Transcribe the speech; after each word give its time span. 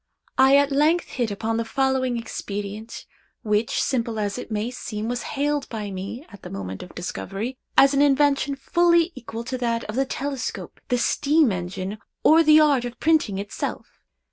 I 0.39 0.57
at 0.57 0.71
length 0.71 1.09
hit 1.09 1.29
upon 1.29 1.57
the 1.57 1.63
following 1.63 2.17
expedient, 2.17 3.05
which, 3.43 3.79
simple 3.79 4.17
as 4.17 4.39
it 4.39 4.49
may 4.49 4.71
seem, 4.71 5.07
was 5.07 5.21
hailed 5.37 5.69
by 5.69 5.91
me, 5.91 6.25
at 6.29 6.41
the 6.41 6.49
moment 6.49 6.81
of 6.81 6.95
discovery, 6.95 7.55
as 7.77 7.93
an 7.93 8.01
invention 8.01 8.55
fully 8.55 9.11
equal 9.13 9.43
to 9.43 9.59
that 9.59 9.83
of 9.83 9.93
the 9.95 10.05
telescope, 10.07 10.81
the 10.87 10.97
steam 10.97 11.51
engine, 11.51 11.99
or 12.23 12.41
the 12.41 12.59
art 12.59 12.83
of 12.83 12.99
printing 12.99 13.37
itself. 13.37 14.01